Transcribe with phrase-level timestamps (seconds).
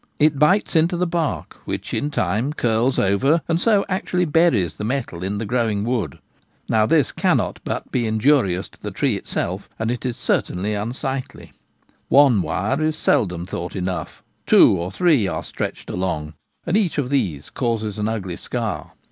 [0.17, 4.83] It bites into the bark, which in time curls over and so actually buries the
[4.83, 6.17] metal in the growing wood.
[6.67, 10.73] Now this can not but be injurious to the tree itself, and it is certainly
[10.73, 11.51] unsightly.
[12.09, 14.23] One wire is seldom thought enough.
[14.47, 16.33] Two or three are stretched along,
[16.65, 18.93] and each of these causes an ugly scar.